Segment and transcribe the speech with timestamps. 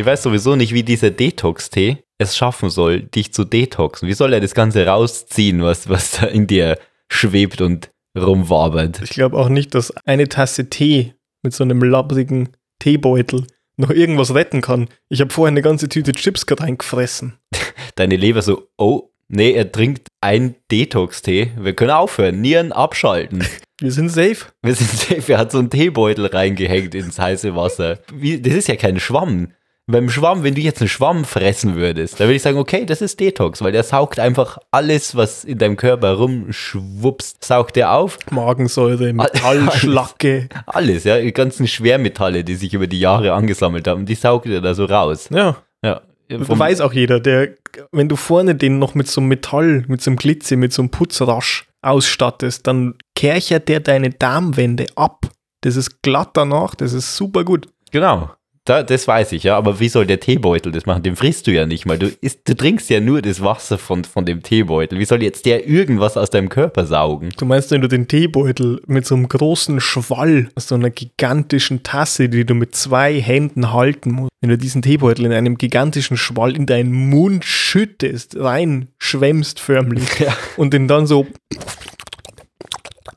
[0.00, 4.08] Ich weiß sowieso nicht, wie dieser Detox-Tee es schaffen soll, dich zu detoxen.
[4.08, 6.78] Wie soll er das Ganze rausziehen, was, was da in dir
[7.12, 9.02] schwebt und rumwabert?
[9.02, 11.12] Ich glaube auch nicht, dass eine Tasse Tee
[11.42, 12.48] mit so einem labbrigen
[12.78, 14.88] Teebeutel noch irgendwas retten kann.
[15.10, 17.34] Ich habe vorher eine ganze Tüte Chips gerade reingefressen.
[17.96, 21.50] Deine Leber so, oh, nee, er trinkt einen Detox-Tee.
[21.58, 23.44] Wir können aufhören, Nieren abschalten.
[23.82, 24.46] Wir sind safe.
[24.62, 25.32] Wir sind safe.
[25.32, 27.98] Er hat so einen Teebeutel reingehängt ins heiße Wasser.
[28.14, 29.48] Wie, das ist ja kein Schwamm.
[29.90, 33.00] Beim Schwamm, wenn du jetzt einen Schwamm fressen würdest, dann würde ich sagen, okay, das
[33.00, 38.18] ist Detox, weil der saugt einfach alles, was in deinem Körper rumschwupst, saugt er auf.
[38.30, 40.48] Magensäure, Metall, Schlacke.
[40.66, 44.60] Alles, ja, die ganzen Schwermetalle, die sich über die Jahre angesammelt haben, die saugt er
[44.60, 45.28] da so raus.
[45.32, 45.56] Ja.
[45.82, 46.02] Ja.
[46.28, 47.54] Weiß auch jeder, der,
[47.90, 50.82] wenn du vorne den noch mit so einem Metall, mit so einem Glitzer, mit so
[50.82, 55.26] einem Putzrasch ausstattest, dann kerchert der deine Darmwände ab.
[55.62, 57.68] Das ist glatt danach, das ist super gut.
[57.90, 58.30] Genau.
[58.70, 61.02] Da, das weiß ich, ja, aber wie soll der Teebeutel das machen?
[61.02, 61.98] Den frisst du ja nicht mal.
[61.98, 64.96] Du, isst, du trinkst ja nur das Wasser von, von dem Teebeutel.
[65.00, 67.30] Wie soll jetzt der irgendwas aus deinem Körper saugen?
[67.36, 71.82] Du meinst, wenn du den Teebeutel mit so einem großen Schwall aus so einer gigantischen
[71.82, 76.16] Tasse, die du mit zwei Händen halten musst, wenn du diesen Teebeutel in einem gigantischen
[76.16, 80.32] Schwall in deinen Mund schüttest, reinschwemmst förmlich Ja.
[80.56, 81.26] und den dann so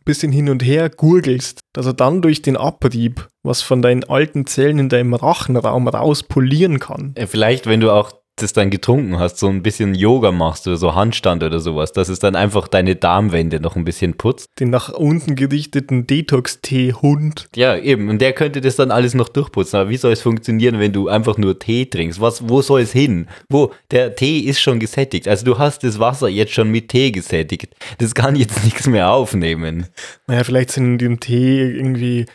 [0.05, 4.45] bisschen hin und her gurgelst, dass er dann durch den Abrieb was von deinen alten
[4.45, 7.13] Zellen in deinem Rachenraum raus polieren kann.
[7.27, 10.95] Vielleicht, wenn du auch das dann getrunken hast, so ein bisschen Yoga machst oder so
[10.95, 14.49] Handstand oder sowas, dass es dann einfach deine Darmwände noch ein bisschen putzt.
[14.59, 17.47] Den nach unten gerichteten Detox-Tee-Hund.
[17.55, 18.09] Ja, eben.
[18.09, 19.79] Und der könnte das dann alles noch durchputzen.
[19.79, 22.19] Aber wie soll es funktionieren, wenn du einfach nur Tee trinkst?
[22.19, 23.27] Was, wo soll es hin?
[23.49, 23.71] Wo?
[23.91, 25.27] Der Tee ist schon gesättigt.
[25.27, 27.75] Also du hast das Wasser jetzt schon mit Tee gesättigt.
[27.99, 29.88] Das kann jetzt nichts mehr aufnehmen.
[30.25, 32.25] Naja, vielleicht sind in dem Tee irgendwie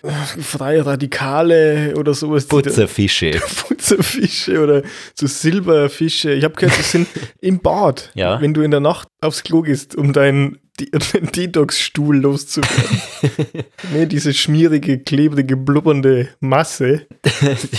[0.40, 2.46] freie Radikale oder sowas.
[2.46, 3.32] Putzerfische.
[3.68, 4.82] Putzerfische oder
[5.14, 5.26] so
[5.88, 6.32] Silberfische.
[6.32, 7.08] Ich habe gehört, die sind
[7.40, 8.10] im Bad.
[8.14, 8.40] Ja.
[8.40, 13.02] Wenn du in der Nacht aufs Klo gehst, um deinen den Detox-Stuhl loszuwerden.
[13.92, 17.06] nee, diese schmierige, klebrige, blubbernde Masse.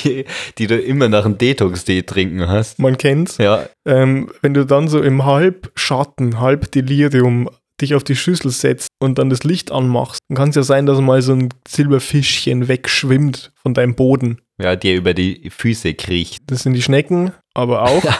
[0.03, 0.25] die,
[0.57, 2.79] die du immer nach einem Detox-Tee trinken hast.
[2.79, 3.37] Man kennt's.
[3.37, 7.49] Ja, Ähm, wenn du dann so im Halbschatten, Halbdelirium
[7.79, 10.85] dich auf die Schüssel setzt und dann das Licht anmachst, dann kann es ja sein,
[10.85, 14.39] dass mal so ein Silberfischchen wegschwimmt von deinem Boden.
[14.61, 16.43] ja, der über die Füße kriecht.
[16.47, 18.03] Das sind die Schnecken, aber auch.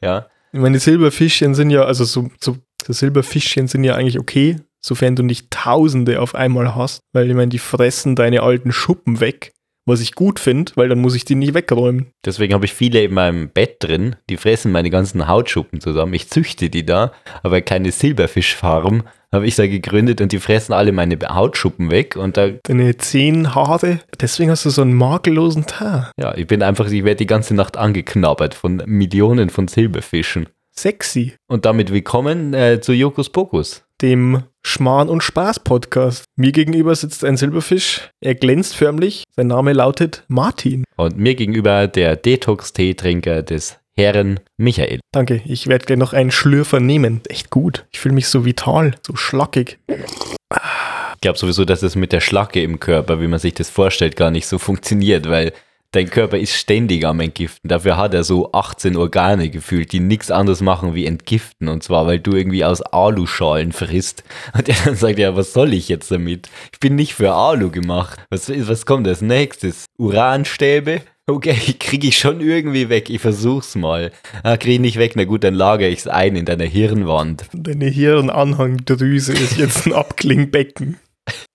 [0.00, 2.56] Ja, Ich meine, die Silberfischchen sind ja, also so, so,
[2.86, 7.34] so Silberfischchen sind ja eigentlich okay, sofern du nicht Tausende auf einmal hast, weil ich
[7.34, 9.52] meine, die fressen deine alten Schuppen weg,
[9.88, 12.12] was ich gut finde, weil dann muss ich die nicht wegräumen.
[12.24, 14.16] deswegen habe ich viele in meinem Bett drin.
[14.30, 16.14] Die fressen meine ganzen Hautschuppen zusammen.
[16.14, 17.12] Ich züchte die da,
[17.42, 22.16] aber keine Silberfischfarm habe ich da gegründet und die fressen alle meine Hautschuppen weg.
[22.16, 26.10] Und da, Deine zehn Haare, deswegen hast du so einen makellosen Teint.
[26.18, 30.48] ja, ich bin einfach, ich werde die ganze Nacht angeknabbert von Millionen von Silberfischen.
[30.74, 31.34] Sexy.
[31.48, 33.84] Und damit willkommen äh, zu Jokus Pokus.
[34.00, 36.24] dem Schmarrn- und Spaß-Podcast.
[36.36, 38.10] Mir gegenüber sitzt ein Silberfisch.
[38.20, 39.24] Er glänzt förmlich.
[39.34, 40.84] Sein Name lautet Martin.
[40.96, 45.00] Und mir gegenüber der Detox-Teetrinker des Herren Michael.
[45.10, 47.22] Danke, ich werde gleich noch einen Schlürfer nehmen.
[47.28, 47.86] Echt gut.
[47.92, 49.78] Ich fühle mich so vital, so schlackig.
[49.88, 54.16] Ich glaube sowieso, dass es mit der Schlacke im Körper, wie man sich das vorstellt,
[54.16, 55.52] gar nicht so funktioniert, weil
[55.92, 57.68] dein Körper ist ständig am Entgiften.
[57.68, 61.68] Dafür hat er so 18 Organe gefühlt, die nichts anderes machen wie entgiften.
[61.68, 64.24] Und zwar, weil du irgendwie aus Aluschalen frisst.
[64.54, 66.48] Und er dann sagt, ja, was soll ich jetzt damit?
[66.72, 68.20] Ich bin nicht für Alu gemacht.
[68.30, 69.86] Was, was kommt als nächstes?
[69.98, 71.02] Uranstäbe?
[71.28, 73.10] Okay, kriege ich schon irgendwie weg.
[73.10, 74.12] Ich versuch's mal.
[74.42, 75.12] Ah, krieg ich nicht weg.
[75.14, 77.44] Na gut, dann lagere ich's ein in deiner Hirnwand.
[77.52, 80.96] Deine Hirnanhangdrüse ist jetzt ein Abklingbecken.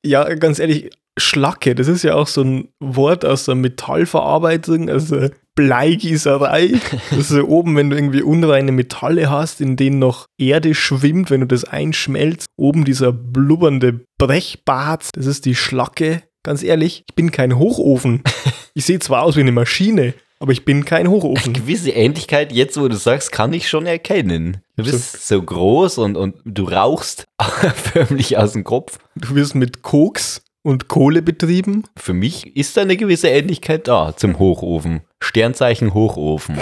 [0.06, 5.30] Ja, ganz ehrlich, Schlacke, das ist ja auch so ein Wort aus der Metallverarbeitung, also
[5.56, 6.72] Bleigießerei.
[7.12, 11.30] Das ist ja oben, wenn du irgendwie unreine Metalle hast, in denen noch Erde schwimmt,
[11.30, 12.48] wenn du das einschmelzt.
[12.58, 16.24] Oben dieser blubbernde Brechbart, das ist die Schlacke.
[16.44, 18.24] Ganz ehrlich, ich bin kein Hochofen.
[18.76, 21.54] Ich sehe zwar aus wie eine Maschine, aber ich bin kein Hochofen.
[21.54, 24.64] gewisse Ähnlichkeit, jetzt wo du sagst, kann ich schon erkennen.
[24.78, 27.26] Du bist so groß und, und du rauchst
[27.76, 28.98] förmlich aus dem Kopf.
[29.16, 31.84] Du wirst mit Koks und Kohle betrieben.
[31.96, 35.02] Für mich ist da eine gewisse Ähnlichkeit da zum Hochofen.
[35.20, 36.58] Sternzeichen Hochofen.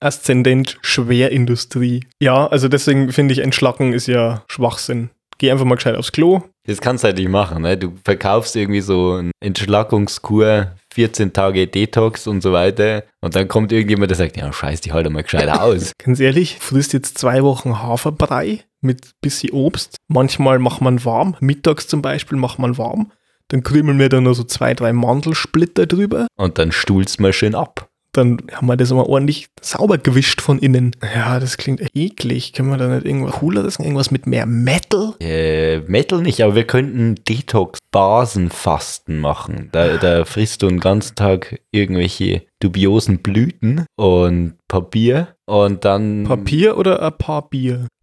[0.00, 2.04] Aszendent Schwerindustrie.
[2.20, 5.10] Ja, also deswegen finde ich, Entschlacken ist ja Schwachsinn.
[5.38, 6.42] Geh einfach mal gescheit aufs Klo.
[6.66, 7.62] Das kannst du halt nicht machen.
[7.62, 7.76] Ne?
[7.76, 13.04] Du verkaufst irgendwie so eine Entschlackungskur, 14 Tage Detox und so weiter.
[13.20, 15.92] Und dann kommt irgendjemand, der sagt, ja, scheiß dich halt mal gescheit aus.
[15.98, 19.96] Ganz ehrlich, frisst jetzt zwei Wochen Haferbrei mit bisschen Obst.
[20.08, 21.36] Manchmal macht man warm.
[21.40, 23.10] Mittags zum Beispiel macht man warm.
[23.48, 26.26] Dann krümeln wir da noch so zwei, drei Mandelsplitter drüber.
[26.36, 27.88] Und dann stuhlst mal schön ab.
[28.14, 30.94] dann haben wir das mal ordentlich sauber gewischt von innen.
[31.14, 32.52] Ja, das klingt eklig.
[32.52, 35.14] Können wir da nicht irgendwas cooleres, irgendwas mit mehr Metal?
[35.20, 39.70] Äh, Metal nicht, aber wir könnten Detox-Basenfasten machen.
[39.72, 46.24] Da, da frisst du den ganzen Tag irgendwelche dubiosen Blüten und Papier und dann.
[46.24, 47.86] Papier oder ein paar Bier?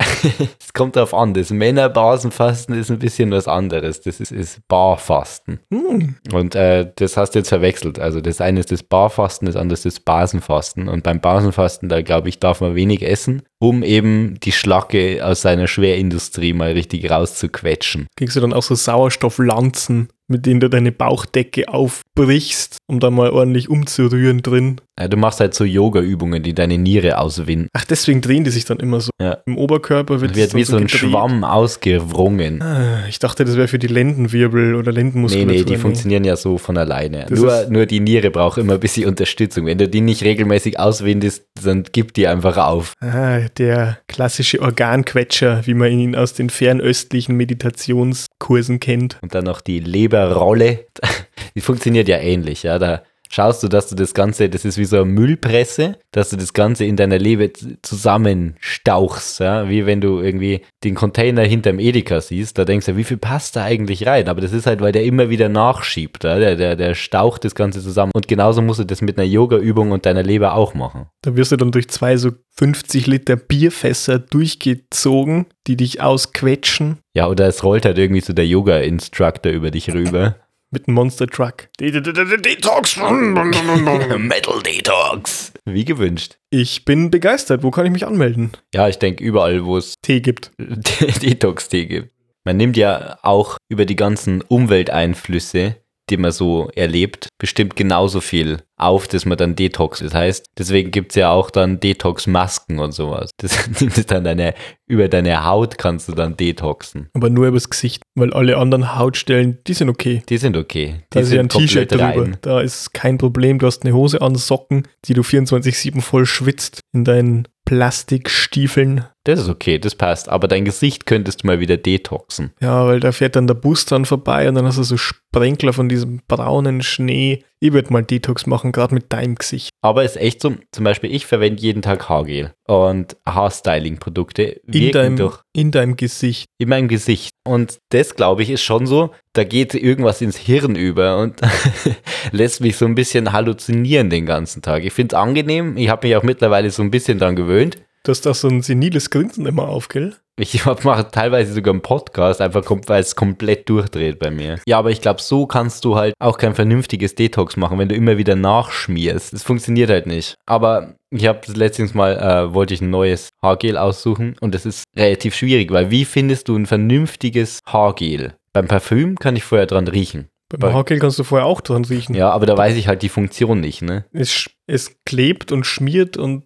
[0.59, 1.33] Es kommt darauf an.
[1.33, 4.01] Das Männerbasenfasten ist ein bisschen was anderes.
[4.01, 5.59] Das ist, ist Barfasten.
[5.73, 6.15] Hm.
[6.33, 7.99] Und äh, das hast du jetzt verwechselt.
[7.99, 10.89] Also das eine ist das Barfasten, das andere ist das Basenfasten.
[10.89, 15.41] Und beim Basenfasten, da glaube ich, darf man wenig essen, um eben die Schlacke aus
[15.41, 18.07] seiner Schwerindustrie mal richtig rauszuquetschen.
[18.17, 23.29] Kriegst du dann auch so Sauerstofflanzen, mit denen du deine Bauchdecke aufbrichst, um da mal
[23.31, 24.79] ordentlich umzurühren drin.
[24.99, 27.67] Ja, du machst halt so Yoga-Übungen, die deine Niere auswinden.
[27.73, 29.11] Ach, deswegen drehen die sich dann immer so.
[29.21, 29.37] Ja.
[29.45, 30.99] Im Oberkörper wird, Wird wie so ein gedreht.
[31.11, 32.61] Schwamm ausgewrungen.
[32.61, 35.53] Ah, Ich dachte, das wäre für die Lendenwirbel oder Nee, Lendenmuskulatur.
[35.53, 37.25] nee, die funktionieren ja so von alleine.
[37.29, 39.65] Das Nur, nur die Niere braucht immer ein bisschen Unterstützung.
[39.65, 42.93] Wenn du die nicht regelmäßig auswindest, dann gib die einfach auf.
[42.99, 49.17] Ah, der klassische Organquetscher, wie man ihn aus den fernöstlichen Meditationskursen kennt.
[49.21, 49.79] Und dann noch die
[50.19, 50.85] Leberrolle.
[51.55, 52.79] Die funktioniert ja ähnlich, ja.
[52.79, 56.37] Da schaust du, dass du das Ganze, das ist wie so eine Müllpresse, dass du
[56.37, 59.69] das Ganze in deiner Leber z- zusammenstauchst, ja.
[59.69, 63.55] Wie wenn du irgendwie den Container hinterm Edeka siehst, da denkst du, wie viel passt
[63.55, 64.27] da eigentlich rein?
[64.29, 66.39] Aber das ist halt, weil der immer wieder nachschiebt, ja?
[66.39, 68.11] der, der, der staucht das Ganze zusammen.
[68.15, 71.07] Und genauso musst du das mit einer Yoga-Übung und deiner Leber auch machen.
[71.21, 77.27] Da wirst du dann durch zwei so 50 Liter Bierfässer durchgezogen, die dich ausquetschen Ja,
[77.27, 80.35] oder es rollt halt irgendwie so der Yoga-Instructor über dich rüber.
[80.71, 81.69] mit einem Monster Truck.
[81.79, 82.97] Detox!
[84.17, 85.51] Metal Detox.
[85.65, 86.37] Wie gewünscht.
[86.49, 87.63] Ich bin begeistert.
[87.63, 88.51] Wo kann ich mich anmelden?
[88.73, 90.51] Ja, ich denke, überall, wo es Tee gibt.
[90.59, 92.13] Detox-Tee gibt.
[92.45, 95.75] Man nimmt ja auch über die ganzen Umwelteinflüsse,
[96.09, 99.99] die man so erlebt, bestimmt genauso viel auf, dass man dann Detox.
[99.99, 103.31] Das heißt, deswegen gibt es ja auch dann Detox-Masken und sowas.
[103.37, 104.53] Das nimmt dann deine,
[104.87, 107.09] über deine Haut kannst du dann detoxen.
[107.13, 110.23] Aber nur übers Gesicht, weil alle anderen Hautstellen, die sind okay.
[110.29, 110.95] Die sind okay.
[111.13, 112.03] Die Da ist ja ein T-Shirt drüber.
[112.03, 112.37] rein.
[112.41, 113.59] Da ist kein Problem.
[113.59, 119.05] Du hast eine Hose an, Socken, die du 24-7 voll schwitzt in deinen Plastikstiefeln.
[119.25, 120.27] Das ist okay, das passt.
[120.27, 122.51] Aber dein Gesicht könntest du mal wieder detoxen.
[122.59, 125.71] Ja, weil da fährt dann der Bus dran vorbei und dann hast du so Sprenkler
[125.71, 127.43] von diesem braunen Schnee.
[127.59, 129.69] Ich würde mal Detox machen, gerade mit deinem Gesicht.
[129.83, 134.91] Aber ist echt so, zum Beispiel ich verwende jeden Tag Haargel und Haarstyling-Produkte In wirken
[134.93, 136.45] deinem, durch in deinem Gesicht.
[136.59, 137.31] in meinem Gesicht.
[137.43, 141.41] Und das, glaube ich, ist schon so, da geht irgendwas ins Hirn über und
[142.31, 144.85] lässt mich so ein bisschen halluzinieren den ganzen Tag.
[144.85, 145.77] Ich finde es angenehm.
[145.77, 147.77] Ich habe mich auch mittlerweile so ein bisschen dran gewöhnt.
[148.09, 150.15] Du hast da so ein seniles Grinsen immer auf, gell?
[150.35, 154.55] Ich mache teilweise sogar einen Podcast, einfach weil es komplett durchdreht bei mir.
[154.67, 157.93] Ja, aber ich glaube, so kannst du halt auch kein vernünftiges Detox machen, wenn du
[157.93, 159.31] immer wieder nachschmierst.
[159.31, 160.33] Das funktioniert halt nicht.
[160.47, 164.65] Aber ich habe das letztens mal, äh, wollte ich ein neues Haargel aussuchen und das
[164.65, 168.33] ist relativ schwierig, weil wie findest du ein vernünftiges Haargel?
[168.53, 170.29] Beim Parfüm kann ich vorher dran riechen.
[170.49, 172.15] Beim Bei- Haargel kannst du vorher auch dran riechen.
[172.15, 174.05] Ja, aber da weiß ich halt die Funktion nicht, ne?
[174.11, 176.45] Es, es klebt und schmiert und.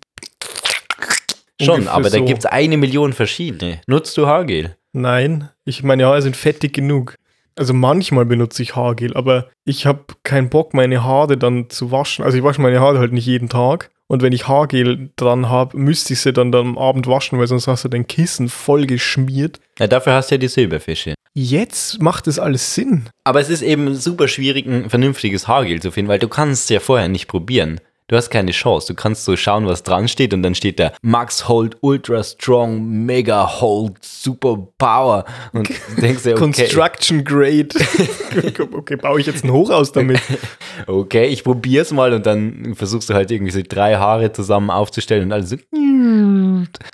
[1.65, 2.25] Schon, aber da so.
[2.25, 3.82] gibt es eine Million verschiedene.
[3.88, 4.75] Nutzt du Haargel?
[4.93, 7.15] Nein, ich meine Haare sind fettig genug.
[7.55, 12.25] Also manchmal benutze ich Haargel, aber ich habe keinen Bock, meine Haare dann zu waschen.
[12.25, 13.91] Also ich wasche meine Haare halt nicht jeden Tag.
[14.08, 17.48] Und wenn ich Haargel dran habe, müsste ich sie dann, dann am Abend waschen, weil
[17.48, 19.60] sonst hast du dein Kissen voll geschmiert.
[19.79, 21.15] Ja, dafür hast du ja die Silberfische.
[21.34, 23.10] Jetzt macht das alles Sinn.
[23.24, 26.70] Aber es ist eben super schwierig, ein vernünftiges Haargel zu finden, weil du kannst es
[26.70, 27.79] ja vorher nicht probieren.
[28.07, 28.88] Du hast keine Chance.
[28.88, 33.05] Du kannst so schauen, was dran steht und dann steht da Max Hold Ultra Strong
[33.05, 37.69] Mega Hold Super Power und du denkst dir, okay, Construction Grade.
[38.74, 40.22] okay, baue ich jetzt ein Hochhaus damit?
[40.88, 45.24] okay, ich probier's mal und dann versuchst du halt irgendwie so drei Haare zusammen aufzustellen
[45.24, 45.57] und alles so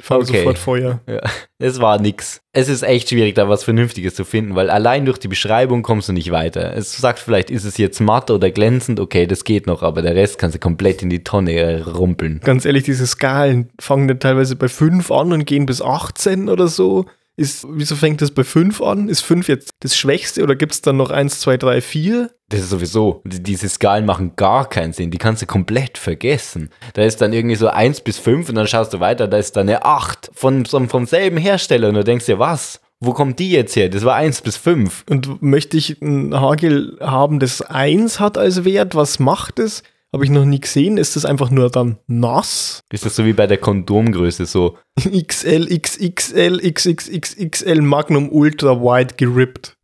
[0.01, 0.37] Fang Okay.
[0.39, 0.99] sofort Feuer.
[1.07, 1.21] Ja,
[1.59, 2.41] es war nix.
[2.53, 6.07] Es ist echt schwierig, da was Vernünftiges zu finden, weil allein durch die Beschreibung kommst
[6.07, 6.73] du nicht weiter.
[6.75, 10.15] Es sagt vielleicht, ist es jetzt matt oder glänzend, okay, das geht noch, aber der
[10.15, 12.39] Rest kannst du komplett in die Tonne rumpeln.
[12.43, 16.67] Ganz ehrlich, diese Skalen fangen dann teilweise bei 5 an und gehen bis 18 oder
[16.67, 17.05] so.
[17.35, 19.09] Ist, wieso fängt das bei 5 an?
[19.09, 22.31] Ist 5 jetzt das Schwächste oder gibt es dann noch 1, 2, 3, 4?
[22.49, 26.69] Das ist sowieso, die- diese Skalen machen gar keinen Sinn, die kannst du komplett vergessen.
[26.93, 29.55] Da ist dann irgendwie so 1 bis 5 und dann schaust du weiter, da ist
[29.55, 32.81] dann eine 8 von, vom, vom selben Hersteller und du denkst dir, was?
[33.01, 33.87] Wo kommt die jetzt her?
[33.87, 35.05] Das war 1 bis 5.
[35.09, 38.93] Und möchte ich ein Haargel haben, das 1 hat als Wert?
[38.95, 39.83] Was macht es?
[40.11, 40.97] Habe ich noch nie gesehen.
[40.97, 42.81] Ist das einfach nur dann nass?
[42.91, 44.77] Ist das so wie bei der Kondomgröße so?
[44.99, 49.73] XL, XXL, XXXXL Magnum Ultra Wide gerippt.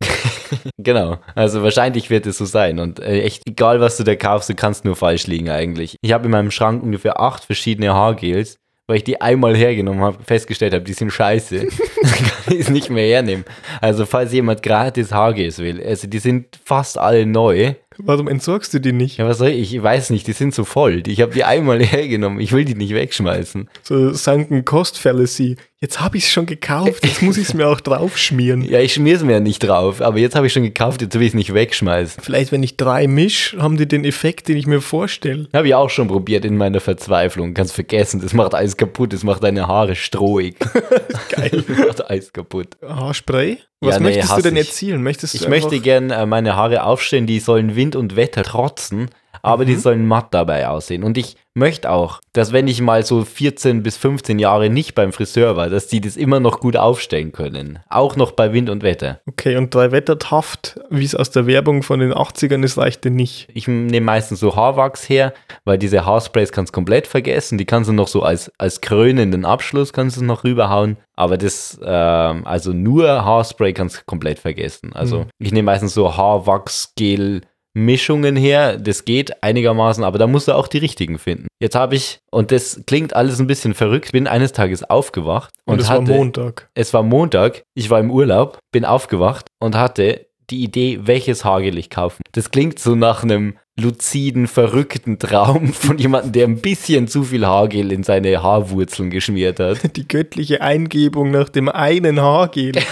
[0.78, 1.18] Genau.
[1.34, 2.78] Also wahrscheinlich wird es so sein.
[2.78, 5.96] Und äh, echt, egal was du da kaufst, du kannst nur falsch liegen eigentlich.
[6.02, 8.56] Ich habe in meinem Schrank ungefähr acht verschiedene Haargels,
[8.86, 11.66] weil ich die einmal hergenommen habe, festgestellt habe, die sind scheiße.
[12.46, 13.44] Kann ich es nicht mehr hernehmen.
[13.80, 17.74] Also falls jemand gratis Haargels will, also die sind fast alle neu.
[17.98, 19.18] Warum entsorgst du die nicht?
[19.18, 19.74] Ja, was soll ich?
[19.74, 21.02] Ich weiß nicht, die sind so voll.
[21.06, 22.40] Ich habe die einmal hergenommen.
[22.40, 23.68] Ich will die nicht wegschmeißen.
[23.82, 25.56] So Sunken Cost Fallacy.
[25.78, 28.62] Jetzt habe ich es schon gekauft, jetzt muss ich es mir auch draufschmieren.
[28.62, 31.14] Ja, ich schmier es mir ja nicht drauf, aber jetzt habe ich schon gekauft, jetzt
[31.14, 32.22] will ich es nicht wegschmeißen.
[32.22, 35.48] Vielleicht, wenn ich drei misch, haben die den Effekt, den ich mir vorstelle.
[35.52, 37.52] Habe ich auch schon probiert in meiner Verzweiflung.
[37.52, 40.56] Kannst vergessen, das macht alles kaputt, das macht deine Haare strohig.
[41.28, 41.50] Geil.
[41.68, 42.78] das macht alles kaputt.
[42.82, 43.58] Haarspray?
[43.80, 45.02] Was Ja, nee, möchtest du denn erzielen?
[45.02, 49.10] Möchtest Ich möchte gern äh, meine Haare aufstellen, die sollen Wind und Wetter trotzen,
[49.46, 49.68] aber Mhm.
[49.68, 51.02] die sollen matt dabei aussehen.
[51.04, 55.12] Und ich möchte auch, dass wenn ich mal so 14 bis 15 Jahre nicht beim
[55.12, 57.78] Friseur war, dass die das immer noch gut aufstellen können.
[57.88, 59.20] Auch noch bei Wind und Wetter.
[59.26, 63.10] Okay, und drei Wettertaft, wie es aus der Werbung von den 80ern ist, reicht dir
[63.10, 63.48] nicht.
[63.54, 65.32] Ich nehme meistens so Haarwachs her,
[65.64, 67.56] weil diese Haarsprays kannst du komplett vergessen.
[67.56, 70.98] Die kannst du noch so als, als krönenden Abschluss kannst du noch rüberhauen.
[71.18, 74.92] Aber das, ähm, also nur Haarspray kannst du komplett vergessen.
[74.92, 75.26] Also Mhm.
[75.38, 77.40] ich nehme meistens so Haarwachs-Gel.
[77.76, 81.46] Mischungen her, das geht einigermaßen, aber da musst du auch die richtigen finden.
[81.60, 85.74] Jetzt habe ich, und das klingt alles ein bisschen verrückt, bin eines Tages aufgewacht Und,
[85.74, 86.70] und, es war hatte, Montag.
[86.72, 91.76] es war Montag, ich war im Urlaub, bin aufgewacht und hatte die Idee, welches Haargel
[91.76, 92.22] ich kaufen.
[92.32, 97.46] Das klingt so nach einem luziden, verrückten Traum von jemandem, der ein bisschen zu viel
[97.46, 99.78] Haargel in seine Haarwurzeln geschmiert hat.
[99.96, 102.72] Die göttliche Eingebung nach dem einen Haargel.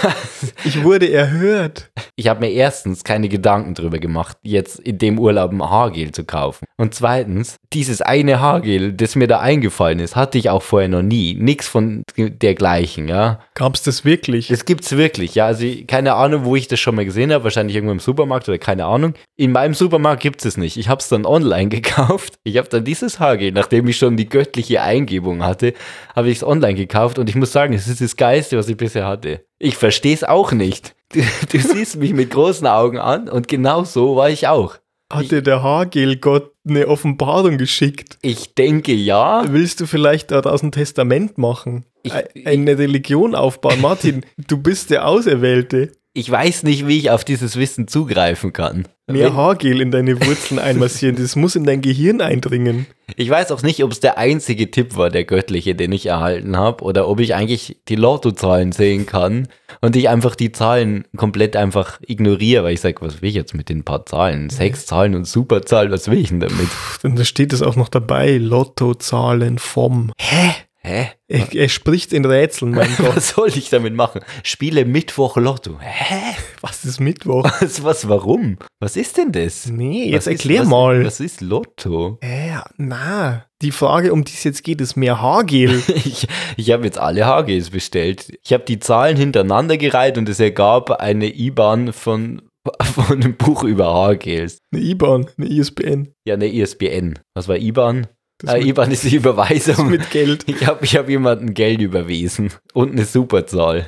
[0.65, 1.91] Ich wurde erhört.
[2.17, 6.25] Ich habe mir erstens keine Gedanken drüber gemacht, jetzt in dem Urlaub ein Haargel zu
[6.25, 6.67] kaufen.
[6.77, 11.03] Und zweitens, dieses eine Haargel, das mir da eingefallen ist, hatte ich auch vorher noch
[11.03, 11.35] nie.
[11.35, 13.41] Nix von dergleichen, ja.
[13.55, 14.49] Gab's das wirklich?
[14.49, 15.47] Das gibt's wirklich, ja.
[15.47, 18.59] Also keine Ahnung, wo ich das schon mal gesehen habe, wahrscheinlich irgendwo im Supermarkt oder
[18.59, 19.15] keine Ahnung.
[19.37, 20.74] In meinem Supermarkt gibt's es nicht.
[20.77, 22.35] Ich habe es dann online gekauft.
[22.45, 25.75] Ich habe dann dieses Haargel, nachdem ich schon die göttliche Eingebung hatte,
[26.15, 28.77] habe ich es online gekauft und ich muss sagen, es ist das Geilste, was ich
[28.77, 29.45] bisher hatte.
[29.59, 30.95] Ich verstehe es auch nicht.
[31.15, 31.21] Du,
[31.53, 34.79] du siehst mich mit großen Augen an und genau so war ich auch.
[35.13, 38.19] Hatte der Haargel-Gott eine Offenbarung geschickt?
[38.21, 39.45] Ich denke ja.
[39.53, 41.85] Willst du vielleicht daraus ein Testament machen?
[42.03, 43.81] Ich- Ei- eine Religion aufbauen?
[43.83, 45.93] Martin, du bist der Auserwählte.
[46.15, 48.89] Ich weiß nicht, wie ich auf dieses Wissen zugreifen kann.
[49.07, 52.87] Mehr Haargel in deine Wurzeln einmassieren, das muss in dein Gehirn eindringen.
[53.17, 56.57] Ich weiß auch nicht, ob es der einzige Tipp war, der göttliche, den ich erhalten
[56.57, 59.49] habe, oder ob ich eigentlich die Lottozahlen sehen kann
[59.83, 63.55] und ich einfach die Zahlen komplett einfach ignoriere, weil ich sage, was will ich jetzt
[63.55, 64.49] mit den paar Zahlen?
[64.49, 66.69] Sechs Zahlen und Superzahlen, was will ich denn damit?
[67.03, 70.13] Dann da steht es auch noch dabei, Lottozahlen vom.
[70.19, 70.55] Hä?
[70.87, 71.09] Hä?
[71.29, 73.17] Er, er spricht in Rätseln, mein Gott.
[73.17, 74.21] Was soll ich damit machen?
[74.43, 75.79] Spiele Mittwoch Lotto.
[75.81, 76.37] Hä?
[76.61, 77.45] Was ist Mittwoch?
[77.61, 78.59] Was, was, warum?
[78.81, 79.67] Was ist denn das?
[79.67, 81.05] Nee, Was jetzt ist- erklär was, mal.
[81.07, 82.19] Was ist Lotto?
[82.21, 85.83] Äh, na, die Frage, um die es jetzt geht, ist mehr Haargel.
[85.95, 86.27] Ich,
[86.59, 88.33] ich habe jetzt alle HGs bestellt.
[88.45, 92.43] Ich habe die Zahlen hintereinander gereiht und es ergab eine IBAN von,
[92.83, 94.59] von einem Buch über Haargels.
[94.73, 96.13] Eine IBAN, eine ISBN.
[96.27, 97.19] Ja, eine ISBN.
[97.35, 98.07] Was war IBAN?
[98.39, 99.91] Das mit- IBAN ist die Überweisung.
[99.91, 100.45] Mit Geld.
[100.47, 103.87] ich habe ich hab jemandem Geld überwiesen und eine Superzahl.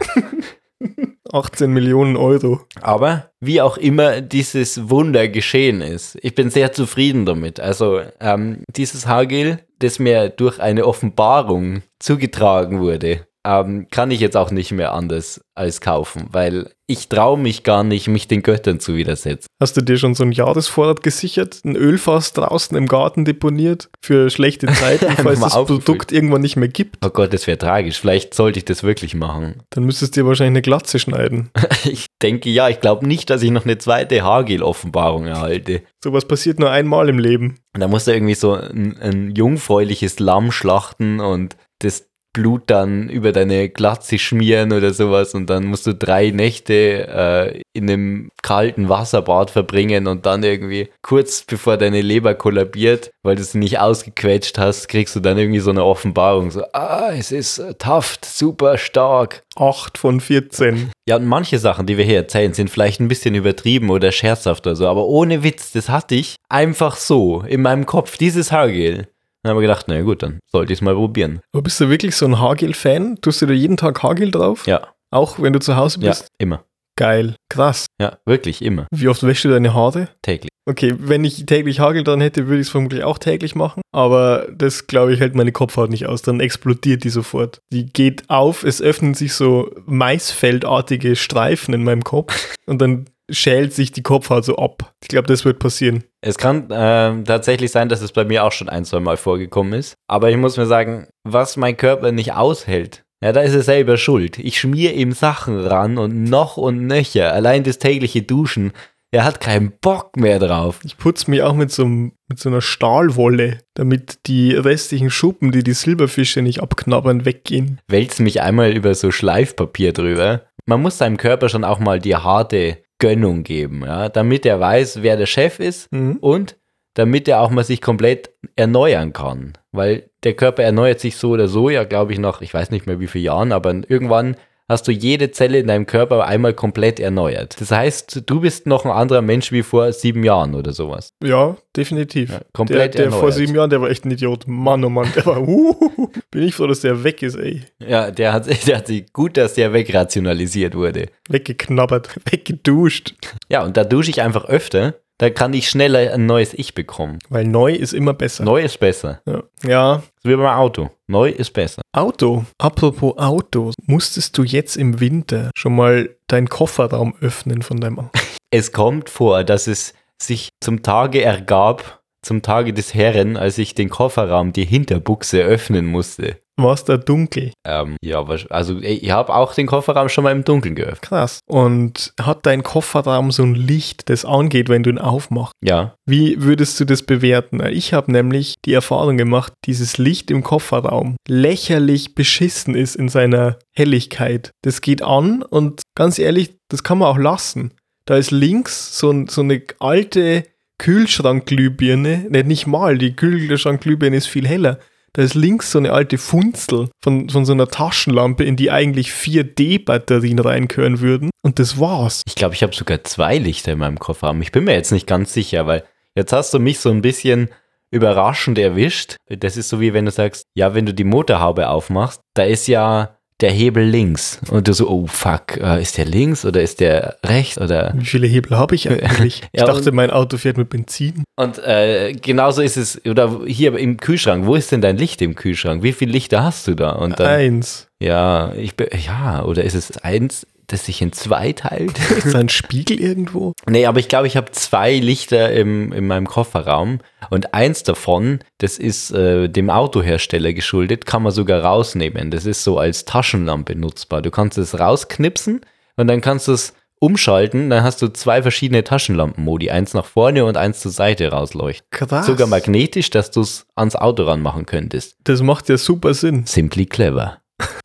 [1.33, 2.61] 18 Millionen Euro.
[2.81, 7.61] Aber wie auch immer dieses Wunder geschehen ist, ich bin sehr zufrieden damit.
[7.61, 14.37] Also ähm, dieses Haargel, das mir durch eine Offenbarung zugetragen wurde, ähm, kann ich jetzt
[14.37, 18.81] auch nicht mehr anders als kaufen, weil ich traue mich gar nicht, mich den Göttern
[18.81, 19.47] zu widersetzen.
[19.61, 21.61] Hast du dir schon so einen Jahresvorrat gesichert?
[21.65, 23.89] Ein Ölfass draußen im Garten deponiert?
[24.05, 25.53] Für schlechte Zeiten, falls das.
[25.53, 26.97] Produkt irgendwann nicht mehr gibt?
[27.05, 28.01] Oh Gott, das wäre tragisch.
[28.01, 29.63] Vielleicht sollte ich das wirklich machen.
[29.71, 31.51] Dann müsstest du dir wahrscheinlich eine Glatze schneiden.
[31.85, 35.83] Ich denke ja, ich glaube nicht, dass ich noch eine zweite Haargel-Offenbarung erhalte.
[36.03, 37.59] Sowas passiert nur einmal im Leben.
[37.75, 43.09] Und da musst du irgendwie so ein, ein jungfräuliches Lamm schlachten und das Blut dann
[43.09, 48.31] über deine Glatze schmieren oder sowas und dann musst du drei Nächte äh, in einem
[48.43, 53.79] kalten Wasserbad verbringen und dann irgendwie kurz bevor deine Leber kollabiert, weil du sie nicht
[53.79, 58.27] ausgequetscht hast, kriegst du dann irgendwie so eine Offenbarung, so, ah, es ist äh, Taft,
[58.27, 59.43] super stark.
[59.59, 60.91] 8 von 14.
[61.09, 64.67] Ja, und manche Sachen, die wir hier erzählen, sind vielleicht ein bisschen übertrieben oder scherzhaft
[64.67, 69.09] oder so, aber ohne Witz, das hatte ich einfach so in meinem Kopf, dieses Haargel.
[69.47, 71.39] Dann haben wir gedacht, na gut, dann sollte ich es mal probieren.
[71.53, 73.21] Aber bist du wirklich so ein Haargel-Fan?
[73.21, 74.67] Tust du da jeden Tag Haargel drauf?
[74.67, 76.27] Ja, Auch wenn du zu Hause ja, bist?
[76.39, 76.65] immer.
[76.99, 77.37] Geil.
[77.49, 77.87] Krass.
[78.01, 78.89] Ja, wirklich immer.
[78.93, 80.09] Wie oft wäschst du deine Haare?
[80.23, 80.49] Täglich.
[80.69, 83.83] Okay, wenn ich täglich Hagel dran hätte, würde ich es vermutlich auch täglich machen.
[83.93, 86.23] Aber das, glaube ich, hält meine Kopfhaut nicht aus.
[86.23, 87.61] Dann explodiert die sofort.
[87.73, 93.73] Die geht auf, es öffnen sich so maisfeldartige Streifen in meinem Kopf und dann schält
[93.75, 94.95] sich die Kopfhaut so ab.
[95.03, 96.05] Ich glaube, das wird passieren.
[96.21, 99.73] Es kann ähm, tatsächlich sein, dass es bei mir auch schon ein, zwei Mal vorgekommen
[99.73, 99.95] ist.
[100.09, 103.97] Aber ich muss mir sagen, was mein Körper nicht aushält, ja, da ist er selber
[103.97, 104.39] schuld.
[104.39, 107.33] Ich schmier ihm Sachen ran und noch und nöcher.
[107.33, 108.73] Allein das tägliche Duschen.
[109.11, 110.81] Er hat keinen Bock mehr drauf.
[110.85, 115.63] Ich putze mich auch mit so, mit so einer Stahlwolle, damit die restlichen Schuppen, die
[115.63, 117.81] die Silberfische nicht abknabbern, weggehen.
[117.89, 120.43] Wälzt mich einmal über so Schleifpapier drüber.
[120.67, 125.03] Man muss seinem Körper schon auch mal die harte Gönnung geben, ja, damit er weiß,
[125.03, 126.17] wer der Chef ist Mhm.
[126.21, 126.57] und
[126.95, 129.53] damit er auch mal sich komplett erneuern kann.
[129.71, 132.87] Weil der Körper erneuert sich so oder so, ja, glaube ich, nach, ich weiß nicht
[132.87, 134.37] mehr wie viele Jahren, aber irgendwann
[134.69, 137.61] hast du jede Zelle in deinem Körper einmal komplett erneuert.
[137.61, 141.11] Das heißt, du bist noch ein anderer Mensch wie vor sieben Jahren oder sowas.
[141.23, 142.31] Ja, definitiv.
[142.31, 143.35] Ja, der komplett der vor erneuert.
[143.35, 144.45] sieben Jahren, der war echt ein Idiot.
[144.47, 147.63] Mann, oh Mann, der war, uh, bin ich froh, dass der weg ist, ey.
[147.79, 151.07] Ja, der hat, der hat sich gut, dass der wegrationalisiert wurde.
[151.29, 153.15] Weggeknabbert, weggeduscht.
[153.49, 157.19] Ja, und da dusche ich einfach öfter, da kann ich schneller ein neues Ich bekommen.
[157.29, 158.45] Weil neu ist immer besser.
[158.45, 159.23] Neu ist besser.
[159.27, 159.43] Ja.
[159.63, 160.03] ja.
[160.23, 160.91] So wie beim Auto.
[161.07, 161.83] Neu ist besser.
[161.93, 162.45] Auto.
[162.59, 163.75] Apropos Autos.
[163.87, 168.11] Musstest du jetzt im Winter schon mal deinen Kofferraum öffnen von deinem Auto?
[168.53, 169.93] Es kommt vor, dass es
[170.23, 175.85] sich zum Tage ergab, zum Tage des Herren, als ich den Kofferraum, die Hinterbuchse öffnen
[175.85, 176.41] musste.
[176.59, 177.53] War es da dunkel?
[177.67, 181.03] Ähm, ja, also ich habe auch den Kofferraum schon mal im Dunkeln geöffnet.
[181.03, 181.41] Krass.
[181.47, 185.53] Und hat dein Kofferraum so ein Licht, das angeht, wenn du ihn aufmachst?
[185.63, 187.61] Ja, Wie würdest du das bewerten?
[187.67, 193.59] Ich habe nämlich die Erfahrung gemacht, dieses Licht im Kofferraum lächerlich beschissen ist in seiner
[193.75, 194.51] Helligkeit.
[194.63, 197.75] Das geht an und ganz ehrlich, das kann man auch lassen.
[198.07, 200.45] Da ist links so, so eine alte
[200.79, 204.79] Kühlschrankglühbirne, ne, nicht mal, die Kühlschrankglühbirne ist viel heller.
[205.17, 209.13] Da ist links so eine alte Funzel von, von so einer Taschenlampe, in die eigentlich
[209.13, 211.31] 4D-Batterien reinkören würden.
[211.41, 212.21] Und das war's.
[212.27, 214.43] ich glaube, ich habe sogar zwei Lichter in meinem Kofferraum.
[214.43, 217.49] Ich bin mir jetzt nicht ganz sicher, weil jetzt hast du mich so ein bisschen
[217.91, 219.17] überraschend erwischt.
[219.31, 222.67] Das ist so wie wenn du sagst, ja, wenn du die Motorhaube aufmachst, da ist
[222.67, 224.41] ja der Hebel links.
[224.51, 228.05] Und du so, oh fuck, äh, ist der links oder ist der rechts oder Wie
[228.07, 229.43] viele Hebel habe ich eigentlich?
[229.53, 231.25] Ich Ja, dachte, mein Auto fährt mit Benzin.
[231.37, 235.35] Und äh, genauso ist es, oder hier im Kühlschrank, wo ist denn dein Licht im
[235.35, 235.83] Kühlschrank?
[235.83, 236.93] Wie viele Lichter hast du da?
[236.93, 237.89] Und dann, Eins.
[238.03, 241.99] ja, ich bin, ja, oder ist es eins, das sich in zwei teilt?
[242.11, 243.53] Ist da ein Spiegel irgendwo?
[243.69, 247.01] nee, aber ich glaube, ich habe zwei Lichter im, in meinem Kofferraum
[247.31, 252.31] und eins davon, das ist äh, dem Autohersteller geschuldet, kann man sogar rausnehmen.
[252.31, 254.23] Das ist so als Taschenlampe nutzbar.
[254.23, 255.61] Du kannst es rausknipsen
[255.97, 260.45] und dann kannst du es umschalten, dann hast du zwei verschiedene Taschenlampenmodi, eins nach vorne
[260.45, 261.87] und eins zur Seite rausleuchten.
[261.91, 262.27] Krass.
[262.27, 265.17] Sogar magnetisch, dass du es ans Auto ranmachen könntest.
[265.25, 266.47] Das macht ja super Sinn.
[266.47, 267.39] Simply clever.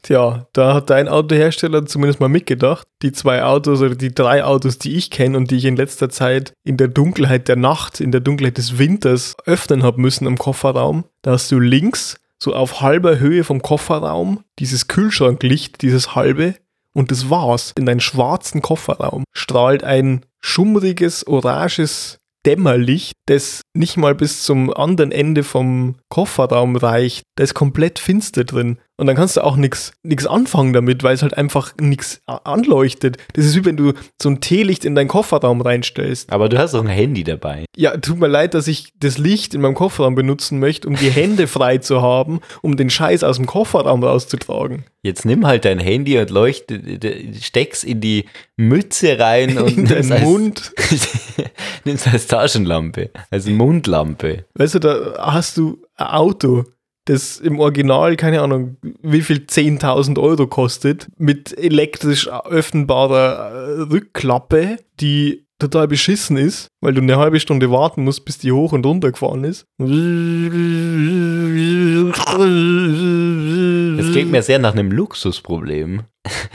[0.04, 2.88] Tja, da hat dein Autohersteller zumindest mal mitgedacht.
[3.04, 6.10] Die zwei Autos oder die drei Autos, die ich kenne und die ich in letzter
[6.10, 10.38] Zeit in der Dunkelheit der Nacht, in der Dunkelheit des Winters öffnen habe müssen am
[10.38, 16.56] Kofferraum, da hast du links, so auf halber Höhe vom Kofferraum, dieses Kühlschranklicht, dieses halbe,
[16.94, 17.74] und das war's.
[17.78, 25.12] In deinen schwarzen Kofferraum strahlt ein schummriges, oranges Dämmerlicht, das nicht mal bis zum anderen
[25.12, 27.22] Ende vom Kofferraum reicht.
[27.36, 28.80] Da ist komplett finster drin.
[28.97, 29.91] Und dann kannst du auch nichts
[30.27, 33.17] anfangen damit, weil es halt einfach nichts anleuchtet.
[33.34, 36.32] Das ist wie wenn du so ein Teelicht in deinen Kofferraum reinstellst.
[36.32, 37.65] Aber du hast auch ein Handy dabei.
[37.75, 41.10] Ja, tut mir leid, dass ich das Licht in meinem Kofferraum benutzen möchte, um die
[41.10, 44.86] Hände frei zu haben, um den Scheiß aus dem Kofferraum rauszutragen.
[45.01, 46.80] Jetzt nimm halt dein Handy und leuchte,
[47.41, 48.25] steck's in die
[48.56, 50.73] Mütze rein und In als- Mund.
[51.86, 54.45] nimm's als Taschenlampe, als Mundlampe.
[54.54, 56.65] Weißt du, da hast du ein Auto,
[57.06, 64.78] das im Original, keine Ahnung, wie viel 10.000 Euro kostet, mit elektrisch öffnbarer äh, Rückklappe,
[65.00, 68.86] die total beschissen ist, weil du eine halbe Stunde warten musst, bis die hoch und
[68.86, 69.65] runter gefahren ist.
[73.97, 76.04] Das klingt mir sehr nach einem Luxusproblem.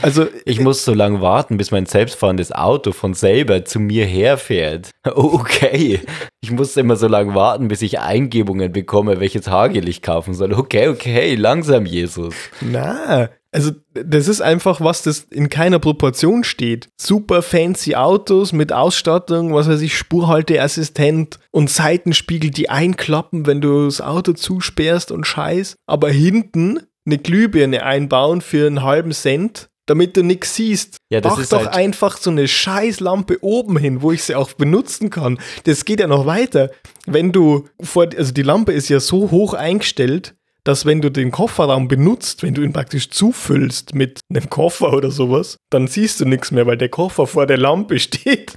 [0.01, 4.91] Also, Ich muss so lange warten, bis mein selbstfahrendes Auto von selber zu mir herfährt.
[5.15, 6.01] Okay.
[6.41, 10.53] Ich muss immer so lange warten, bis ich Eingebungen bekomme, welches Haargel ich kaufen soll.
[10.53, 12.35] Okay, okay, langsam, Jesus.
[12.61, 16.89] na, also das ist einfach, was das in keiner Proportion steht.
[16.99, 23.85] Super fancy Autos mit Ausstattung, was weiß ich, Spurhalteassistent und Seitenspiegel, die einklappen, wenn du
[23.85, 25.75] das Auto zusperrst und Scheiß.
[25.87, 30.97] Aber hinten eine Glühbirne einbauen für einen halben Cent, damit du nichts siehst.
[31.09, 34.35] Ja, das Mach ist doch halt- einfach so eine Scheißlampe oben hin, wo ich sie
[34.35, 35.39] auch benutzen kann.
[35.63, 36.69] Das geht ja noch weiter.
[37.05, 40.35] Wenn du vor, also die Lampe ist ja so hoch eingestellt,
[40.67, 45.11] dass wenn du den Kofferraum benutzt, wenn du ihn praktisch zufüllst mit einem Koffer oder
[45.11, 48.51] sowas, dann siehst du nichts mehr, weil der Koffer vor der Lampe steht.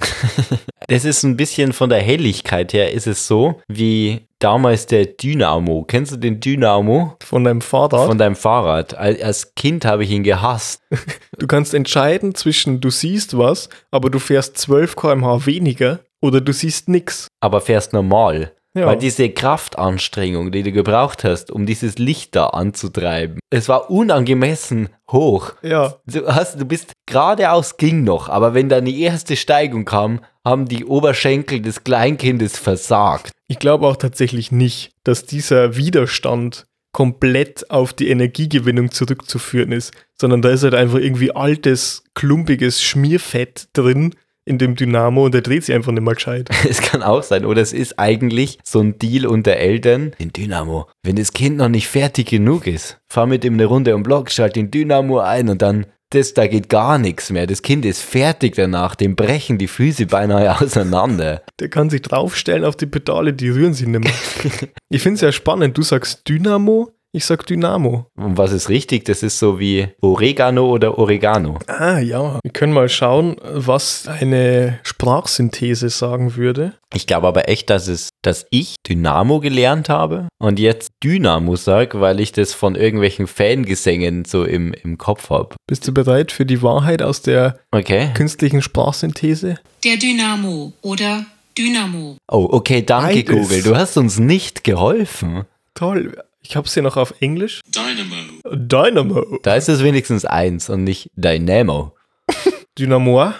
[0.89, 5.85] Das ist ein bisschen von der Helligkeit her, ist es so, wie damals der Dynamo.
[5.87, 8.07] Kennst du den Dynamo Von deinem Fahrrad.
[8.07, 8.95] von deinem Fahrrad?
[8.95, 10.83] Al- Als Kind habe ich ihn gehasst.
[11.39, 16.53] Du kannst entscheiden zwischen du siehst was, aber du fährst 12 km/h weniger oder du
[16.53, 17.29] siehst nichts.
[17.41, 18.53] aber fährst normal.
[18.75, 18.87] Ja.
[18.87, 24.91] Weil diese Kraftanstrengung, die du gebraucht hast, um dieses Licht da anzutreiben, es war unangemessen
[25.11, 25.55] hoch.
[25.63, 30.21] Ja, Du, hast, du bist geradeaus ging noch, aber wenn dann die erste Steigung kam,
[30.45, 33.33] haben die Oberschenkel des Kleinkindes versagt.
[33.49, 40.43] ich glaube auch tatsächlich nicht, dass dieser Widerstand komplett auf die Energiegewinnung zurückzuführen ist, sondern
[40.43, 44.15] da ist halt einfach irgendwie altes, klumpiges Schmierfett drin
[44.51, 46.51] in dem Dynamo und der dreht sich einfach nicht mal gescheit.
[46.69, 50.13] Es kann auch sein, oder es ist eigentlich so ein Deal unter Eltern.
[50.19, 50.89] Den Dynamo.
[51.03, 54.31] Wenn das Kind noch nicht fertig genug ist, fahr mit ihm eine Runde um Block,
[54.31, 57.47] schalt den Dynamo ein und dann, das, da geht gar nichts mehr.
[57.47, 61.43] Das Kind ist fertig danach, dem brechen die Füße beinahe auseinander.
[61.61, 64.69] Der kann sich draufstellen auf die Pedale, die rühren sich nicht mehr.
[64.91, 68.07] ich finde es ja spannend, du sagst Dynamo, ich sag Dynamo.
[68.17, 69.05] Und was ist richtig?
[69.05, 71.59] Das ist so wie Oregano oder Oregano.
[71.67, 76.75] Ah ja, wir können mal schauen, was eine Sprachsynthese sagen würde.
[76.95, 81.99] Ich glaube aber echt, dass es, dass ich Dynamo gelernt habe und jetzt Dynamo sag,
[82.01, 85.55] weil ich das von irgendwelchen Fangesängen so im, im Kopf habe.
[85.67, 88.11] Bist du bereit für die Wahrheit aus der Okay.
[88.15, 89.57] künstlichen Sprachsynthese?
[89.85, 91.25] Der Dynamo oder
[91.59, 92.17] Dynamo.
[92.31, 93.31] Oh, okay, danke Beides.
[93.49, 93.63] Google.
[93.63, 95.45] Du hast uns nicht geholfen.
[95.75, 96.17] Toll.
[96.43, 97.61] Ich habe es hier noch auf Englisch.
[97.67, 98.41] Dynamo.
[98.51, 99.39] Dynamo.
[99.43, 101.95] Da ist es wenigstens eins und nicht Dynamo.
[102.79, 103.33] Dynamo.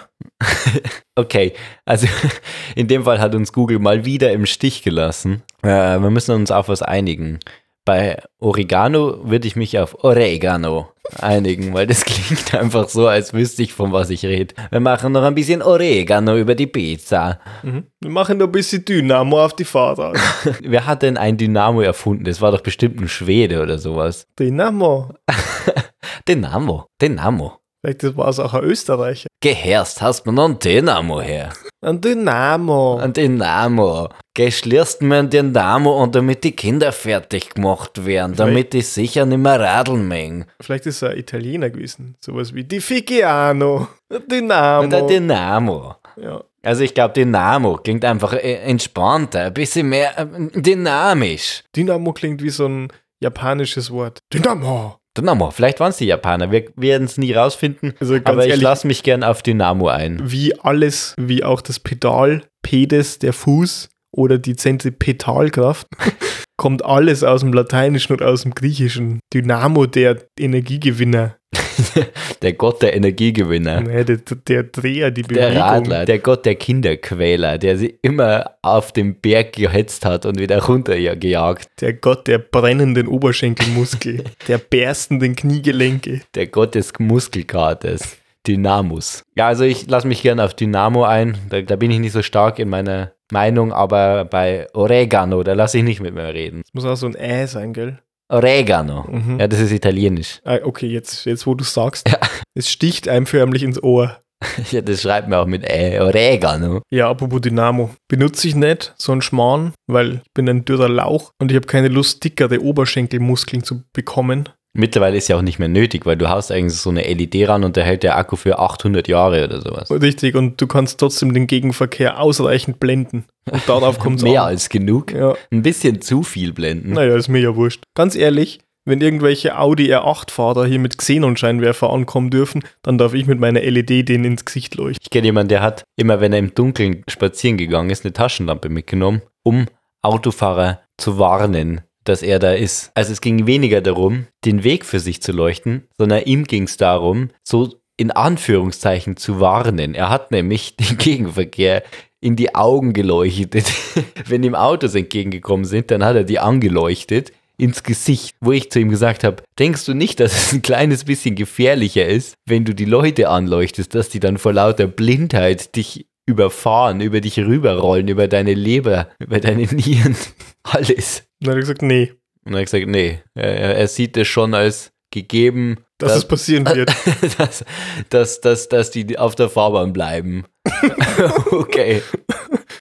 [1.15, 1.53] Okay,
[1.85, 2.07] also
[2.75, 5.43] in dem Fall hat uns Google mal wieder im Stich gelassen.
[5.63, 7.39] Äh, wir müssen uns auf was einigen.
[7.83, 10.89] Bei Oregano würde ich mich auf Oregano
[11.19, 14.53] einigen, weil das klingt einfach so, als wüsste ich, von was ich rede.
[14.69, 17.39] Wir machen noch ein bisschen Oregano über die Pizza.
[17.63, 17.85] Mhm.
[17.99, 20.17] Wir machen noch ein bisschen Dynamo auf die Fahrrad.
[20.61, 22.25] Wer hat denn ein Dynamo erfunden?
[22.25, 24.27] Das war doch bestimmt ein Schwede oder sowas.
[24.39, 25.13] Dynamo.
[26.27, 27.57] Dynamo, Dynamo.
[27.83, 29.27] Vielleicht war es auch ein Österreicher.
[29.41, 31.51] Gehörst, hast mir noch ein Dynamo her.
[31.83, 32.97] Ein Dynamo.
[32.97, 34.09] Ein Dynamo.
[34.33, 39.39] Geschlierst mir ein Dynamo und damit die Kinder fertig gemacht werden, damit die sicher nicht
[39.39, 40.45] mehr radeln mengen.
[40.61, 42.15] Vielleicht ist er Italiener gewesen.
[42.21, 43.87] Sowas wie die Figiano.
[44.09, 44.95] Dynamo.
[44.95, 45.95] Ein Dynamo.
[46.15, 46.43] ja.
[46.63, 50.27] Also ich glaube, Dynamo klingt einfach äh, entspannter, ein bisschen mehr äh,
[50.61, 51.63] dynamisch.
[51.75, 52.89] Dynamo klingt wie so ein
[53.19, 54.19] japanisches Wort.
[54.31, 54.97] Dynamo.
[55.17, 58.87] Dynamo, vielleicht waren es die Japaner, wir werden es nie rausfinden, Also aber ich lasse
[58.87, 60.21] mich gern auf Dynamo ein.
[60.23, 65.87] Wie alles, wie auch das Pedal, Pedes, der Fuß oder die Zentripetalkraft,
[66.57, 69.19] kommt alles aus dem Lateinischen und aus dem Griechischen.
[69.33, 71.37] Dynamo, der Energiegewinner.
[72.41, 73.81] Der Gott der Energiegewinner.
[73.81, 75.61] Nee, der, der Dreher, die Der Bewegung.
[75.61, 80.63] Radler, der Gott der Kinderquäler, der sie immer auf den Berg gehetzt hat und wieder
[80.63, 81.67] runter gejagt.
[81.81, 84.23] Der Gott der brennenden Oberschenkelmuskel.
[84.47, 86.21] der berstenden Kniegelenke.
[86.33, 88.17] Der Gott des Muskelkaters.
[88.47, 89.23] Dynamus.
[89.35, 91.37] Ja, also ich lasse mich gerne auf Dynamo ein.
[91.49, 95.77] Da, da bin ich nicht so stark in meiner Meinung, aber bei Oregano, da lasse
[95.79, 96.61] ich nicht mit mir reden.
[96.63, 97.99] Das muss auch so ein Ä sein, gell?
[98.29, 99.05] Oregano.
[99.09, 99.39] Mhm.
[99.39, 100.39] Ja, das ist italienisch.
[100.45, 102.09] Ah, okay, jetzt, jetzt wo du sagst.
[102.53, 104.17] Es sticht einem förmlich ins Ohr.
[104.71, 105.99] Ja, das schreibt mir auch mit Ä.
[105.99, 106.81] Oregano.
[106.91, 107.91] Ja, apropos Dynamo.
[108.07, 111.67] Benutze ich nicht so einen Schmarrn, weil ich bin ein dürrer Lauch und ich habe
[111.67, 114.49] keine Lust, dickere Oberschenkelmuskeln zu bekommen.
[114.73, 117.63] Mittlerweile ist ja auch nicht mehr nötig, weil du hast eigentlich so eine LED ran
[117.65, 119.91] und der hält der Akku für 800 Jahre oder sowas.
[119.91, 123.25] Richtig, und du kannst trotzdem den Gegenverkehr ausreichend blenden.
[123.51, 124.47] Und darauf kommt es Mehr an.
[124.49, 125.11] als genug.
[125.13, 126.93] Ja, Ein bisschen zu viel blenden.
[126.93, 127.83] naja, ist mir ja wurscht.
[127.95, 133.39] Ganz ehrlich, wenn irgendwelche Audi R8-Fahrer hier mit Xenonscheinwerfer ankommen dürfen, dann darf ich mit
[133.39, 135.01] meiner LED denen ins Gesicht leuchten.
[135.03, 138.69] Ich kenne jemanden, der hat immer, wenn er im Dunkeln spazieren gegangen ist, eine Taschenlampe
[138.69, 139.65] mitgenommen, um
[140.01, 141.81] Autofahrer zu warnen,
[142.11, 142.91] dass er da ist.
[142.93, 146.77] Also es ging weniger darum, den Weg für sich zu leuchten, sondern ihm ging es
[146.77, 149.95] darum, so in Anführungszeichen zu warnen.
[149.95, 151.83] Er hat nämlich den Gegenverkehr
[152.19, 153.71] in die Augen geleuchtet.
[154.27, 158.79] Wenn ihm Autos entgegengekommen sind, dann hat er die angeleuchtet ins Gesicht, wo ich zu
[158.79, 162.73] ihm gesagt habe, denkst du nicht, dass es ein kleines bisschen gefährlicher ist, wenn du
[162.73, 168.27] die Leute anleuchtest, dass die dann vor lauter Blindheit dich überfahren, über dich rüberrollen, über
[168.27, 170.15] deine Leber, über deine Nieren,
[170.63, 171.23] alles.
[171.41, 172.13] Und dann hat er gesagt, nee.
[172.45, 176.27] Und er hat gesagt, nee, er, er sieht es schon als gegeben, dass Das- es
[176.27, 176.91] passieren wird.
[177.37, 177.65] dass,
[178.09, 180.45] dass, dass, dass die auf der Fahrbahn bleiben.
[181.51, 182.01] okay.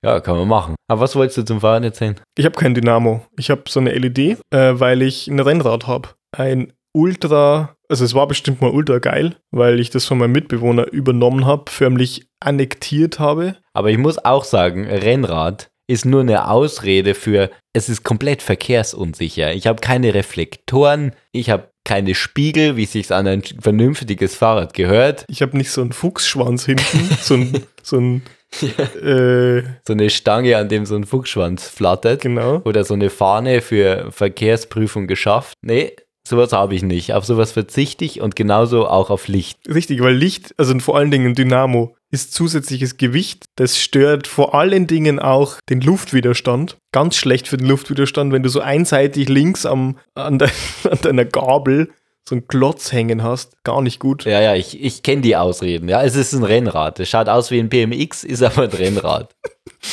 [0.02, 0.74] Ja, kann man machen.
[0.88, 2.16] Aber was wolltest du zum Fahren erzählen?
[2.36, 3.26] Ich habe kein Dynamo.
[3.38, 6.10] Ich habe so eine LED, äh, weil ich ein Rennrad habe.
[6.36, 10.90] Ein Ultra, also es war bestimmt mal ultra geil, weil ich das von meinem Mitbewohner
[10.92, 13.56] übernommen habe, förmlich annektiert habe.
[13.74, 19.52] Aber ich muss auch sagen, Rennrad ist nur eine Ausrede für, es ist komplett verkehrsunsicher.
[19.52, 25.24] Ich habe keine Reflektoren, ich habe keine Spiegel, wie sich an ein vernünftiges Fahrrad gehört.
[25.28, 28.22] Ich habe nicht so einen Fuchsschwanz hinten, so ein, so ein
[28.62, 32.22] äh, So eine Stange, an dem so ein Fuchsschwanz flattert.
[32.22, 32.60] genau.
[32.64, 35.54] Oder so eine Fahne für Verkehrsprüfung geschafft.
[35.62, 37.14] Nee, sowas habe ich nicht.
[37.14, 39.58] Auf sowas verzichte ich und genauso auch auf Licht.
[39.68, 43.44] Richtig, weil Licht, also vor allen Dingen Dynamo, ist zusätzliches Gewicht.
[43.56, 46.76] Das stört vor allen Dingen auch den Luftwiderstand.
[46.92, 50.48] Ganz schlecht für den Luftwiderstand, wenn du so einseitig links am, an, de,
[50.90, 51.90] an deiner Gabel
[52.28, 53.62] so einen Klotz hängen hast.
[53.64, 54.24] Gar nicht gut.
[54.24, 55.88] Ja, ja, ich, ich kenne die Ausreden.
[55.88, 57.00] Ja, es ist ein Rennrad.
[57.00, 59.34] Es schaut aus wie ein BMX, ist aber ein Rennrad.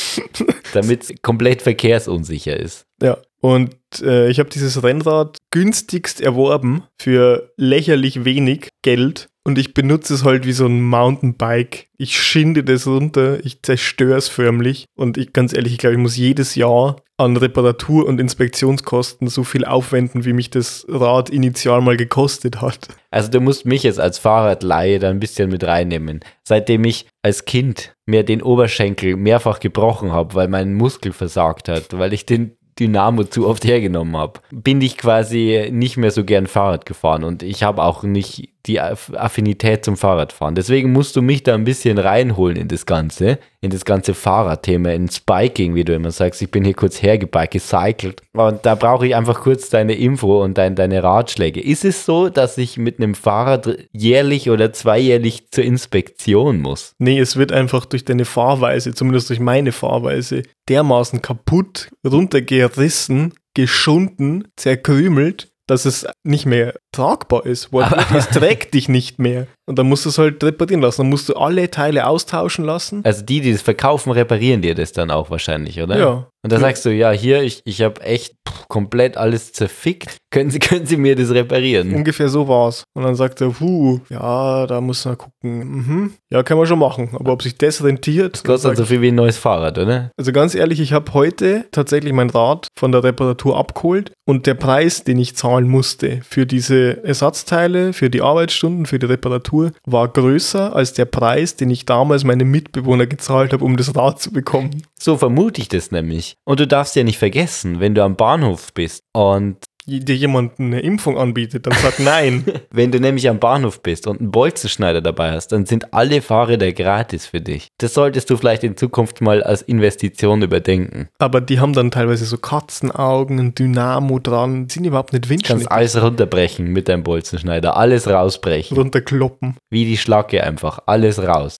[0.72, 2.84] Damit es komplett verkehrsunsicher ist.
[3.02, 3.18] Ja.
[3.40, 9.28] Und äh, ich habe dieses Rennrad günstigst erworben für lächerlich wenig Geld.
[9.48, 11.86] Und ich benutze es halt wie so ein Mountainbike.
[11.96, 14.84] Ich schinde das runter, ich zerstöre es förmlich.
[14.94, 19.44] Und ich ganz ehrlich, ich glaube, ich muss jedes Jahr an Reparatur- und Inspektionskosten so
[19.44, 22.88] viel aufwenden, wie mich das Rad initial mal gekostet hat.
[23.10, 26.20] Also du musst mich jetzt als Fahrradleihe da ein bisschen mit reinnehmen.
[26.44, 31.96] Seitdem ich als Kind mir den Oberschenkel mehrfach gebrochen habe, weil mein Muskel versagt hat,
[31.96, 36.46] weil ich den Dynamo zu oft hergenommen habe, bin ich quasi nicht mehr so gern
[36.46, 40.54] Fahrrad gefahren und ich habe auch nicht die Aff- Affinität zum Fahrradfahren.
[40.54, 44.90] Deswegen musst du mich da ein bisschen reinholen in das Ganze, in das ganze Fahrradthema,
[44.90, 46.42] ins Biking, wie du immer sagst.
[46.42, 50.58] Ich bin hier kurz hergebike, gecycelt und da brauche ich einfach kurz deine Info und
[50.58, 51.60] dein, deine Ratschläge.
[51.60, 56.94] Ist es so, dass ich mit einem Fahrrad jährlich oder zweijährlich zur Inspektion muss?
[56.98, 64.48] Nee, es wird einfach durch deine Fahrweise, zumindest durch meine Fahrweise, dermaßen kaputt, runtergerissen, geschunden,
[64.56, 67.72] zerkrümelt, dass es nicht mehr tragbar ist.
[67.72, 69.46] Wortwörtlich, es trägt dich nicht mehr.
[69.68, 71.02] Und dann musst du es halt reparieren lassen.
[71.02, 73.02] Dann musst du alle Teile austauschen lassen.
[73.04, 75.98] Also die, die das verkaufen, reparieren dir das dann auch wahrscheinlich, oder?
[75.98, 76.26] Ja.
[76.44, 80.16] Und da sagst du, ja, hier, ich, ich habe echt pff, komplett alles zerfickt.
[80.30, 81.94] Können Sie, können Sie mir das reparieren?
[81.94, 82.84] Ungefähr so war's.
[82.94, 85.32] Und dann sagt er, puh, ja, da muss man gucken.
[85.58, 86.12] Mhm.
[86.30, 87.08] Ja, kann man schon machen.
[87.14, 88.34] Aber ob sich das rentiert.
[88.34, 90.10] Das kostet so viel wie ein neues Fahrrad, oder?
[90.18, 94.52] Also ganz ehrlich, ich habe heute tatsächlich mein Rad von der Reparatur abgeholt und der
[94.52, 100.08] Preis, den ich zahlen musste für diese Ersatzteile, für die Arbeitsstunden, für die Reparatur, war
[100.08, 104.32] größer als der Preis, den ich damals meinem Mitbewohner gezahlt habe, um das Rad zu
[104.32, 104.82] bekommen.
[104.98, 106.36] So vermute ich das nämlich.
[106.44, 109.56] Und du darfst ja nicht vergessen, wenn du am Bahnhof bist und
[109.88, 112.44] Dir jemand eine Impfung anbietet, dann sagt nein.
[112.70, 116.72] wenn du nämlich am Bahnhof bist und einen Bolzenschneider dabei hast, dann sind alle Fahrräder
[116.72, 117.68] gratis für dich.
[117.78, 121.08] Das solltest du vielleicht in Zukunft mal als Investition überdenken.
[121.18, 125.70] Aber die haben dann teilweise so Katzenaugen, ein Dynamo dran, sind überhaupt nicht Du kannst
[125.70, 128.76] alles runterbrechen mit deinem Bolzenschneider, alles rausbrechen.
[128.76, 129.56] runterkloppen.
[129.70, 131.56] Wie die Schlacke einfach, alles raus.